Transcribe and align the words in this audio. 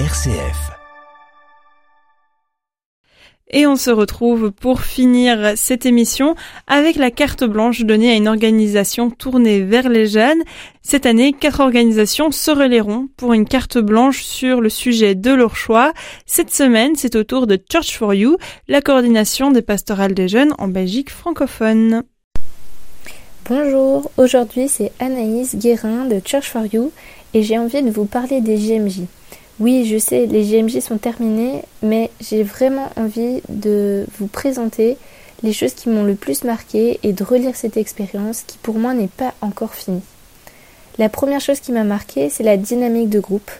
RCF. 0.00 0.72
Et 3.48 3.64
on 3.68 3.76
se 3.76 3.90
retrouve 3.90 4.50
pour 4.50 4.80
finir 4.80 5.52
cette 5.54 5.86
émission 5.86 6.34
avec 6.66 6.96
la 6.96 7.12
carte 7.12 7.44
blanche 7.44 7.82
donnée 7.82 8.10
à 8.10 8.16
une 8.16 8.26
organisation 8.26 9.10
tournée 9.10 9.60
vers 9.60 9.88
les 9.88 10.06
jeunes. 10.06 10.42
Cette 10.82 11.06
année, 11.06 11.32
quatre 11.32 11.60
organisations 11.60 12.32
se 12.32 12.50
relayeront 12.50 13.06
pour 13.16 13.34
une 13.34 13.44
carte 13.44 13.78
blanche 13.78 14.24
sur 14.24 14.60
le 14.60 14.68
sujet 14.68 15.14
de 15.14 15.30
leur 15.30 15.54
choix. 15.54 15.92
Cette 16.26 16.52
semaine, 16.52 16.96
c'est 16.96 17.14
au 17.14 17.22
tour 17.22 17.46
de 17.46 17.56
Church 17.70 17.96
for 17.96 18.14
You, 18.14 18.36
la 18.66 18.82
coordination 18.82 19.52
des 19.52 19.62
pastorales 19.62 20.14
des 20.14 20.26
jeunes 20.26 20.54
en 20.58 20.66
Belgique 20.66 21.10
francophone. 21.10 22.02
Bonjour, 23.48 24.10
aujourd'hui 24.16 24.68
c'est 24.68 24.90
Anaïs 24.98 25.54
Guérin 25.54 26.06
de 26.06 26.20
Church 26.24 26.48
for 26.48 26.62
You 26.72 26.90
et 27.34 27.42
j'ai 27.42 27.58
envie 27.58 27.82
de 27.82 27.90
vous 27.90 28.06
parler 28.06 28.40
des 28.40 28.56
JMJ. 28.56 29.02
Oui, 29.60 29.86
je 29.86 29.98
sais, 29.98 30.26
les 30.26 30.42
JMJ 30.42 30.80
sont 30.80 30.98
terminés, 30.98 31.62
mais 31.82 32.10
j'ai 32.20 32.42
vraiment 32.42 32.90
envie 32.96 33.40
de 33.48 34.04
vous 34.18 34.26
présenter 34.26 34.96
les 35.44 35.52
choses 35.52 35.74
qui 35.74 35.88
m'ont 35.88 36.02
le 36.02 36.16
plus 36.16 36.42
marqué 36.42 36.98
et 37.02 37.12
de 37.12 37.22
relire 37.22 37.54
cette 37.54 37.76
expérience 37.76 38.42
qui 38.46 38.58
pour 38.58 38.78
moi 38.78 38.94
n'est 38.94 39.06
pas 39.06 39.32
encore 39.42 39.74
finie. 39.74 40.02
La 40.98 41.08
première 41.08 41.40
chose 41.40 41.60
qui 41.60 41.70
m'a 41.70 41.84
marqué, 41.84 42.30
c'est 42.30 42.42
la 42.42 42.56
dynamique 42.56 43.10
de 43.10 43.20
groupe. 43.20 43.50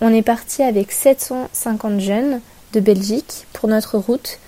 On 0.00 0.12
est 0.12 0.22
parti 0.22 0.62
avec 0.62 0.90
750 0.92 2.00
jeunes 2.00 2.40
de 2.72 2.80
Belgique 2.80 3.46
pour 3.52 3.68
notre 3.68 3.98
route 3.98 4.38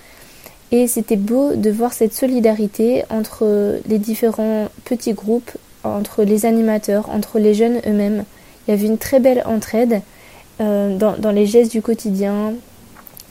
et 0.71 0.87
c'était 0.87 1.15
beau 1.15 1.55
de 1.55 1.69
voir 1.69 1.93
cette 1.93 2.13
solidarité 2.13 3.03
entre 3.09 3.79
les 3.87 3.99
différents 3.99 4.67
petits 4.85 5.13
groupes, 5.13 5.51
entre 5.83 6.23
les 6.23 6.45
animateurs, 6.45 7.09
entre 7.09 7.39
les 7.39 7.53
jeunes 7.53 7.81
eux-mêmes. 7.87 8.25
Il 8.67 8.71
y 8.71 8.73
avait 8.73 8.87
une 8.87 8.97
très 8.97 9.19
belle 9.19 9.43
entraide. 9.45 10.01
Euh, 10.61 10.97
dans, 10.97 11.31
les 11.31 11.45
gestes 11.45 11.71
du 11.71 11.81
quotidien, 11.81 12.53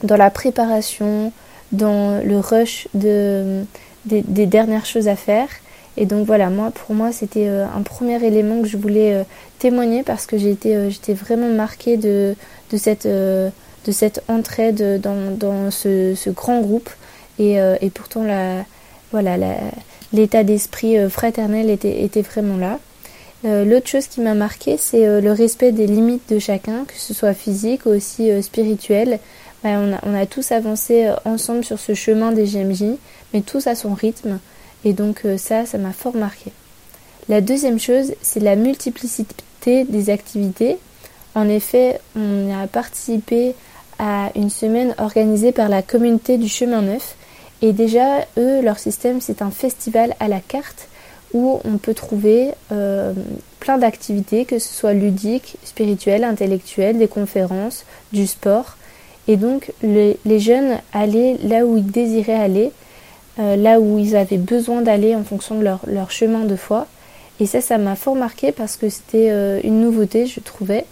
dans 0.01 0.17
la 0.17 0.31
préparation, 0.31 1.31
dans 1.71 2.23
le 2.25 2.39
rush 2.39 2.87
de, 2.95 3.63
des, 4.05 4.45
dernières 4.47 4.87
choses 4.87 5.07
à 5.07 5.15
faire. 5.15 5.47
Et 5.95 6.07
donc 6.07 6.25
voilà, 6.25 6.49
moi 6.49 6.71
pour 6.71 6.95
moi 6.95 7.11
c'était 7.11 7.47
euh, 7.47 7.65
un 7.65 7.83
premier 7.83 8.23
élément 8.25 8.61
que 8.61 8.67
je 8.67 8.77
voulais 8.77 9.13
euh, 9.13 9.23
témoigner 9.59 10.01
parce 10.01 10.25
que 10.25 10.37
j'étais 10.39 11.13
vraiment 11.13 11.49
marquée 11.49 11.97
de, 11.97 12.35
de, 12.71 12.77
cette, 12.77 13.05
de 13.05 13.51
cette 13.91 14.23
entraide 14.27 14.99
dans, 14.99 15.35
dans 15.35 15.69
ce, 15.69 16.15
ce, 16.15 16.31
grand 16.31 16.61
groupe. 16.61 16.89
Et, 17.37 17.57
et 17.81 17.89
pourtant 17.91 18.23
la, 18.23 18.65
voilà, 19.11 19.37
l'état 20.11 20.43
d'esprit 20.43 20.97
fraternel 21.09 21.69
était, 21.69 22.03
était 22.03 22.21
vraiment 22.21 22.57
là. 22.57 22.79
Euh, 23.45 23.63
l'autre 23.63 23.87
chose 23.87 24.07
qui 24.07 24.19
m'a 24.19 24.33
marqué, 24.33 24.77
c'est 24.77 25.07
euh, 25.07 25.21
le 25.21 25.31
respect 25.31 25.71
des 25.71 25.87
limites 25.87 26.29
de 26.29 26.39
chacun, 26.39 26.83
que 26.85 26.95
ce 26.95 27.13
soit 27.13 27.33
physique 27.33 27.85
ou 27.85 27.89
aussi 27.89 28.29
euh, 28.29 28.41
spirituel. 28.41 29.19
Ben, 29.63 29.97
on, 30.03 30.13
a, 30.13 30.25
tous 30.25 30.51
avancé 30.51 31.11
ensemble 31.25 31.65
sur 31.65 31.79
ce 31.79 31.93
chemin 31.93 32.31
des 32.31 32.45
GMJ, 32.45 32.97
mais 33.33 33.41
tous 33.41 33.67
à 33.67 33.75
son 33.75 33.93
rythme. 33.93 34.39
Et 34.85 34.93
donc 34.93 35.23
ça, 35.35 35.65
ça 35.65 35.77
m'a 35.77 35.91
fort 35.91 36.15
marqué. 36.15 36.53
La 37.27 37.41
deuxième 37.41 37.77
chose, 37.77 38.13
c'est 38.21 38.39
la 38.39 38.55
multiplicité 38.55 39.83
des 39.83 40.09
activités. 40.09 40.77
En 41.35 41.49
effet, 41.49 41.99
on 42.15 42.57
a 42.57 42.67
participé 42.67 43.53
à 43.99 44.31
une 44.35 44.49
semaine 44.49 44.95
organisée 44.97 45.51
par 45.51 45.67
la 45.67 45.81
communauté 45.81 46.37
du 46.37 46.47
chemin 46.47 46.81
neuf. 46.81 47.17
Et 47.61 47.73
déjà, 47.73 48.25
eux, 48.37 48.61
leur 48.61 48.79
système, 48.79 49.19
c'est 49.19 49.41
un 49.41 49.51
festival 49.51 50.15
à 50.21 50.29
la 50.29 50.39
carte 50.39 50.87
où 51.33 51.59
on 51.63 51.77
peut 51.77 51.93
trouver 51.93 52.51
euh, 52.71 53.13
plein 53.59 53.77
d'activités, 53.77 54.45
que 54.45 54.59
ce 54.59 54.73
soit 54.73 54.93
ludiques, 54.93 55.57
spirituelles, 55.63 56.23
intellectuelles, 56.23 56.97
des 56.97 57.07
conférences, 57.07 57.85
du 58.13 58.27
sport. 58.27 58.77
Et 59.27 59.37
donc 59.37 59.71
les, 59.83 60.39
jeunes 60.39 60.79
allaient 60.91 61.37
là 61.43 61.65
où 61.65 61.77
ils 61.77 61.85
désiraient 61.85 62.33
aller, 62.33 62.71
euh, 63.39 63.55
là 63.55 63.79
où 63.79 63.99
ils 63.99 64.15
avaient 64.15 64.37
besoin 64.37 64.81
d'aller 64.81 65.15
en 65.15 65.23
fonction 65.23 65.59
de 65.59 65.63
leur, 65.63 66.11
chemin 66.11 66.45
de 66.45 66.55
foi. 66.55 66.87
Et 67.39 67.45
ça, 67.45 67.61
ça 67.61 67.77
m'a 67.77 67.95
fort 67.95 68.15
marqué 68.15 68.51
parce 68.51 68.75
que 68.75 68.89
c'était 68.89 69.29
euh, 69.29 69.61
une 69.63 69.81
nouveauté, 69.81 70.25
je 70.25 70.39
trouvais. 70.39 70.85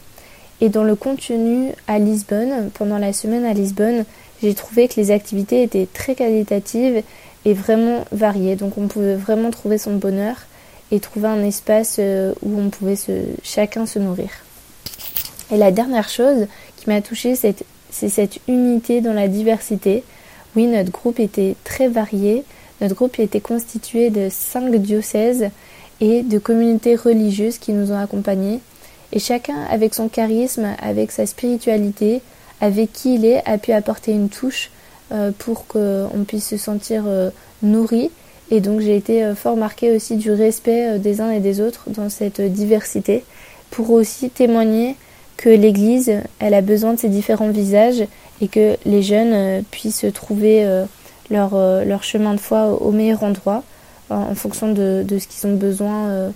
Et 0.61 0.69
dans 0.69 0.83
le 0.83 0.95
contenu 0.95 1.71
à 1.87 1.99
Lisbonne, 1.99 2.69
pendant 2.73 2.97
la 2.97 3.13
semaine 3.13 3.45
à 3.45 3.53
Lisbonne, 3.53 4.05
j'ai 4.41 4.53
trouvé 4.53 4.87
que 4.87 4.95
les 4.97 5.11
activités 5.11 5.63
étaient 5.63 5.87
très 5.91 6.15
qualitatives 6.15 7.03
vraiment 7.53 8.05
varié. 8.11 8.55
Donc 8.55 8.77
on 8.77 8.87
pouvait 8.87 9.15
vraiment 9.15 9.51
trouver 9.51 9.77
son 9.77 9.95
bonheur 9.95 10.35
et 10.91 10.99
trouver 10.99 11.27
un 11.27 11.43
espace 11.43 11.97
euh, 11.99 12.33
où 12.41 12.59
on 12.59 12.69
pouvait 12.69 12.95
se, 12.95 13.11
chacun 13.43 13.85
se 13.85 13.99
nourrir. 13.99 14.29
Et 15.51 15.57
la 15.57 15.71
dernière 15.71 16.09
chose 16.09 16.47
qui 16.75 16.89
m'a 16.89 17.01
touchée, 17.01 17.35
c'est 17.35 18.09
cette 18.09 18.39
unité 18.47 19.01
dans 19.01 19.13
la 19.13 19.27
diversité. 19.27 20.03
Oui, 20.55 20.67
notre 20.67 20.91
groupe 20.91 21.19
était 21.19 21.55
très 21.63 21.87
varié. 21.87 22.43
Notre 22.81 22.95
groupe 22.95 23.19
était 23.19 23.39
constitué 23.39 24.09
de 24.09 24.27
cinq 24.29 24.75
diocèses 24.75 25.49
et 25.99 26.21
de 26.21 26.37
communautés 26.37 26.95
religieuses 26.95 27.57
qui 27.57 27.71
nous 27.71 27.91
ont 27.91 27.99
accompagnés. 27.99 28.59
Et 29.13 29.19
chacun, 29.19 29.63
avec 29.69 29.93
son 29.93 30.09
charisme, 30.09 30.67
avec 30.79 31.11
sa 31.11 31.25
spiritualité, 31.25 32.21
avec 32.59 32.91
qui 32.91 33.15
il 33.15 33.25
est, 33.25 33.41
a 33.45 33.57
pu 33.57 33.71
apporter 33.71 34.11
une 34.11 34.29
touche 34.29 34.69
pour 35.37 35.67
qu'on 35.67 36.25
puisse 36.27 36.47
se 36.47 36.57
sentir 36.57 37.03
euh, 37.07 37.29
nourri. 37.61 38.11
Et 38.51 38.61
donc 38.61 38.81
j'ai 38.81 38.95
été 38.95 39.23
euh, 39.23 39.35
fort 39.35 39.57
marquée 39.57 39.95
aussi 39.95 40.15
du 40.15 40.31
respect 40.31 40.99
des 40.99 41.21
uns 41.21 41.31
et 41.31 41.39
des 41.39 41.61
autres 41.61 41.85
dans 41.87 42.09
cette 42.09 42.41
diversité, 42.41 43.23
pour 43.71 43.91
aussi 43.91 44.29
témoigner 44.29 44.95
que 45.37 45.49
l'Église, 45.49 46.11
elle 46.39 46.53
a 46.53 46.61
besoin 46.61 46.93
de 46.93 46.99
ces 46.99 47.09
différents 47.09 47.49
visages 47.49 48.03
et 48.41 48.47
que 48.47 48.75
les 48.85 49.03
jeunes 49.03 49.63
puissent 49.69 50.05
trouver 50.13 50.65
leur, 51.29 51.55
leur 51.85 52.03
chemin 52.03 52.33
de 52.33 52.39
foi 52.39 52.81
au 52.81 52.91
meilleur 52.91 53.23
endroit 53.23 53.63
en 54.09 54.33
fonction 54.33 54.71
de, 54.71 55.03
de 55.07 55.19
ce 55.19 55.27
qu'ils 55.27 55.47
ont 55.47 55.53
besoin. 55.53 56.31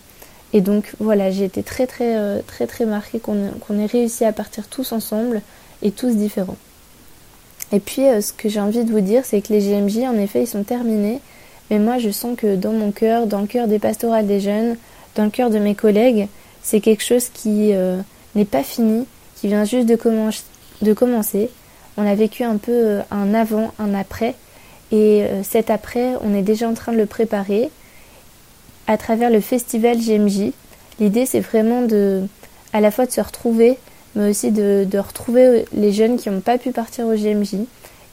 Et 0.53 0.61
donc 0.61 0.93
voilà, 0.99 1.31
j'ai 1.31 1.45
été 1.45 1.63
très 1.63 1.88
très 1.88 2.43
très 2.43 2.67
très 2.67 2.85
marquée 2.85 3.19
qu'on 3.19 3.79
ait 3.79 3.85
réussi 3.88 4.23
à 4.23 4.33
partir 4.33 4.67
tous 4.67 4.91
ensemble 4.91 5.41
et 5.81 5.89
tous 5.89 6.15
différents. 6.15 6.57
Et 7.73 7.79
puis, 7.79 8.07
euh, 8.07 8.21
ce 8.21 8.33
que 8.33 8.49
j'ai 8.49 8.59
envie 8.59 8.83
de 8.83 8.91
vous 8.91 9.01
dire, 9.01 9.25
c'est 9.25 9.41
que 9.41 9.53
les 9.53 9.61
GMJ, 9.61 9.99
en 9.99 10.17
effet, 10.17 10.43
ils 10.43 10.47
sont 10.47 10.63
terminés. 10.63 11.19
Mais 11.69 11.79
moi, 11.79 11.97
je 11.97 12.09
sens 12.09 12.35
que 12.37 12.55
dans 12.55 12.73
mon 12.73 12.91
cœur, 12.91 13.27
dans 13.27 13.41
le 13.41 13.47
cœur 13.47 13.67
des 13.67 13.79
pastorales 13.79 14.27
des 14.27 14.41
jeunes, 14.41 14.75
dans 15.15 15.23
le 15.23 15.29
cœur 15.29 15.49
de 15.49 15.59
mes 15.59 15.75
collègues, 15.75 16.27
c'est 16.61 16.81
quelque 16.81 17.03
chose 17.03 17.29
qui 17.29 17.73
euh, 17.73 17.97
n'est 18.35 18.45
pas 18.45 18.63
fini, 18.63 19.05
qui 19.35 19.47
vient 19.47 19.63
juste 19.63 19.87
de, 19.87 19.95
commencer. 20.93 21.49
On 21.97 22.05
a 22.05 22.15
vécu 22.15 22.43
un 22.43 22.57
peu 22.57 22.71
euh, 22.71 23.01
un 23.09 23.33
avant, 23.33 23.71
un 23.79 23.93
après. 23.93 24.35
Et 24.93 25.23
cet 25.43 25.69
après, 25.69 26.15
on 26.21 26.35
est 26.35 26.41
déjà 26.41 26.67
en 26.67 26.73
train 26.73 26.91
de 26.91 26.97
le 26.97 27.05
préparer 27.05 27.69
à 28.88 28.97
travers 28.97 29.29
le 29.29 29.39
festival 29.39 29.97
GMJ. 29.97 30.51
L'idée, 30.99 31.25
c'est 31.25 31.39
vraiment 31.39 31.81
de, 31.81 32.23
à 32.73 32.81
la 32.81 32.91
fois 32.91 33.05
de 33.05 33.11
se 33.11 33.21
retrouver, 33.21 33.77
mais 34.16 34.29
aussi 34.29 34.51
de, 34.51 34.97
retrouver 34.97 35.66
les 35.73 35.91
jeunes 35.91 36.17
qui 36.17 36.29
n'ont 36.29 36.41
pas 36.41 36.57
pu 36.57 36.72
partir 36.72 37.05
au 37.07 37.16
GMJ 37.16 37.55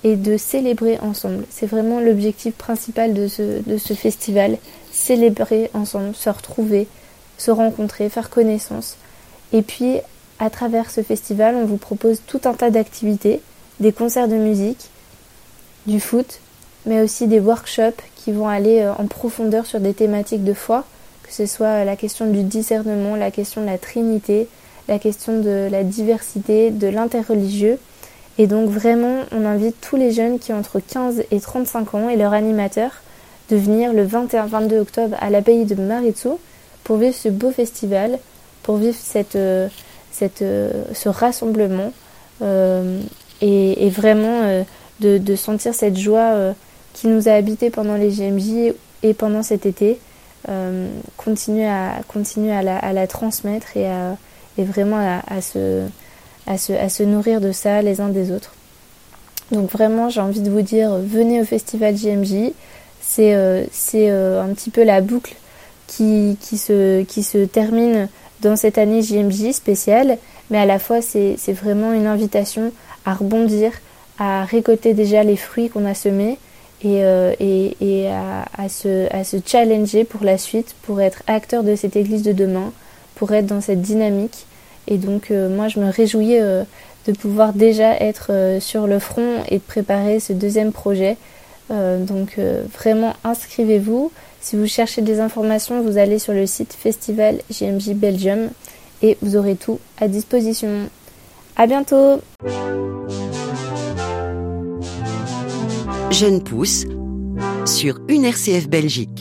et 0.05 0.17
de 0.17 0.37
célébrer 0.37 0.99
ensemble. 1.01 1.45
C'est 1.51 1.67
vraiment 1.67 2.01
l'objectif 2.01 2.55
principal 2.55 3.15
de 3.15 3.27
ce, 3.29 3.95
festival, 3.95 4.59
célébrer 4.93 5.71
ensemble, 5.75 6.15
se 6.15 6.31
retrouver, 6.31 6.87
se 7.37 7.51
rencontrer, 7.51 8.09
faire 8.09 8.31
connaissance. 8.31 8.97
Et 9.53 9.63
puis, 9.63 9.97
à 10.39 10.51
travers 10.51 10.91
ce 10.91 11.03
festival, 11.03 11.57
on 11.57 11.65
vous 11.65 11.79
propose 11.79 12.21
tout 12.27 12.41
un 12.45 12.55
tas 12.55 12.71
d'activités, 12.71 13.41
des 13.81 13.93
concerts 13.93 14.29
de 14.29 14.37
musique, 14.37 14.91
du 15.87 16.01
foot, 16.01 16.41
mais 16.87 17.03
aussi 17.03 17.27
des 17.27 17.41
workshops 17.41 18.03
qui 18.17 18.33
vont 18.33 18.49
aller 18.49 18.81
euh, 18.81 18.93
en 18.93 19.07
profondeur 19.07 19.67
sur 19.67 19.81
des 19.81 19.95
thématiques 19.95 20.45
de 20.45 20.53
foi, 20.53 20.85
que 21.23 21.33
ce 21.33 21.47
soit 21.47 21.85
la 21.85 21.97
question 21.97 22.27
du 22.27 22.43
discernement, 22.43 23.17
la 23.17 23.31
question 23.31 23.61
de 23.63 23.67
la 23.67 23.79
Trinité, 23.79 24.49
la 24.89 24.99
question 24.99 25.41
de 25.41 25.69
la 25.71 25.85
diversité, 25.85 26.71
de 26.71 26.89
l'interreligieux. 26.89 27.79
Et 28.39 28.47
donc 28.47 28.71
vraiment, 28.71 29.21
on 29.33 29.45
invite 29.45 29.77
tous 29.81 29.97
les 29.97 30.13
jeunes 30.13 30.39
qui 30.39 30.53
ont 30.53 30.59
entre 30.59 30.81
15 30.81 31.25
et 31.31 31.41
35 31.41 31.95
ans 31.95 32.09
et 32.09 32.17
leur 32.17 32.33
animateur 32.33 32.91
de 33.51 33.57
venir 33.57 33.93
le 33.93 34.07
21-22 34.07 34.79
octobre 34.79 35.17
à 35.21 35.31
l'abbaye 35.31 35.65
de 35.65 35.75
Maritsu 35.75 36.29
pour 36.85 36.97
vivre 36.97 37.15
ce 37.15 37.29
beau 37.29 37.51
festival, 37.51 38.19
pour 38.63 38.77
vivre 38.77 38.97
cette, 38.99 39.37
euh, 39.37 39.69
cette, 40.13 40.43
euh, 40.43 40.85
ce 40.95 41.09
rassemblement 41.09 41.93
euh, 42.43 43.01
et, 43.41 43.91
vraiment 43.91 44.65
de, 45.01 45.37
sentir 45.37 45.75
cette 45.75 45.97
joie 45.97 46.55
qui 46.93 47.09
nous 47.09 47.29
a 47.29 47.33
habité 47.33 47.71
pendant 47.71 47.97
les 47.97 48.11
GMJ 48.11 48.75
et 49.03 49.15
pendant 49.15 49.43
cet 49.43 49.67
été. 49.67 49.99
continuer 51.17 51.67
à, 51.67 52.01
continuer 52.09 52.53
à 52.53 52.63
la, 52.63 52.79
à 52.79 52.93
la 52.93 53.07
transmettre 53.07 53.77
et 53.77 53.87
à, 53.87 54.17
et 54.59 54.65
vraiment 54.65 54.99
à, 55.27 55.41
se, 55.41 55.87
à, 56.47 56.59
se, 56.59 56.73
à 56.73 56.89
se 56.89 57.03
nourrir 57.05 57.41
de 57.41 57.53
ça 57.53 57.81
les 57.81 58.01
uns 58.01 58.09
des 58.09 58.33
autres. 58.33 58.53
Donc 59.53 59.71
vraiment, 59.71 60.11
j'ai 60.11 60.21
envie 60.21 60.41
de 60.41 60.51
vous 60.51 60.61
dire, 60.61 60.91
venez 60.97 61.41
au 61.41 61.45
festival 61.45 61.97
JMJ. 61.97 62.53
C'est 63.01 63.35
euh, 63.35 63.65
euh, 63.95 64.43
un 64.43 64.53
petit 64.53 64.71
peu 64.71 64.85
la 64.85 65.01
boucle 65.01 65.35
qui, 65.87 66.37
qui, 66.41 66.59
se, 66.59 67.03
qui 67.05 67.23
se 67.23 67.45
termine 67.45 68.09
dans 68.43 68.57
cette 68.57 68.77
année 68.77 69.01
JMJ 69.01 69.53
spéciale. 69.53 70.19
mais 70.51 70.59
à 70.59 70.67
la 70.67 70.79
fois 70.79 71.01
c'est 71.01 71.37
vraiment 71.53 71.93
une 71.93 72.07
invitation 72.07 72.73
à 73.07 73.15
rebondir, 73.15 73.73
à 74.19 74.45
récolter 74.45 74.93
déjà 74.93 75.23
les 75.23 75.37
fruits 75.37 75.71
qu'on 75.71 75.87
a 75.87 75.95
semés 75.95 76.39
et, 76.83 77.03
euh, 77.05 77.35
et, 77.41 77.77
et 77.81 78.09
à, 78.09 78.45
à, 78.57 78.69
se, 78.69 79.13
à 79.15 79.25
se 79.25 79.39
challenger 79.45 80.05
pour 80.05 80.25
la 80.25 80.37
suite, 80.37 80.75
pour 80.83 81.01
être 81.01 81.23
acteur 81.27 81.63
de 81.65 81.75
cette 81.75 81.97
église 81.97 82.23
de 82.23 82.33
demain, 82.33 82.73
pour 83.19 83.33
être 83.33 83.47
dans 83.47 83.61
cette 83.61 83.83
dynamique. 83.83 84.47
Et 84.87 84.97
donc 84.97 85.31
euh, 85.31 85.55
moi 85.55 85.69
je 85.69 85.81
me 85.81 85.91
réjouis 85.91 86.39
euh, 86.39 86.65
de 87.07 87.13
pouvoir 87.13 87.53
déjà 87.53 87.95
être 87.97 88.59
sur 88.61 88.87
le 88.87 88.99
front 88.99 89.43
et 89.49 89.57
de 89.57 89.63
préparer 89.63 90.21
ce 90.21 90.33
deuxième 90.33 90.73
projet. 90.73 91.17
donc 91.71 92.39
vraiment 92.79 93.15
inscrivez-vous. 93.25 94.11
Si 94.41 94.57
vous 94.57 94.67
cherchez 94.67 95.03
des 95.03 95.21
informations, 95.21 95.83
vous 95.83 95.97
allez 95.97 96.19
sur 96.19 96.33
le 96.33 96.47
site 96.47 96.75
Festival 96.75 97.41
JMJ 97.51 97.95
Belgium 97.95 98.51
et 99.03 99.17
vous 99.23 99.37
aurez 99.37 99.57
tout 99.57 99.79
à 99.99 100.09
disposition. 100.09 100.89
À 101.57 101.67
bientôt! 101.67 102.21
Jeune 106.11 106.43
pousse 106.43 106.85
sur 107.67 107.99
une 108.09 108.25
RCF 108.25 108.69
Belgique. 108.69 109.18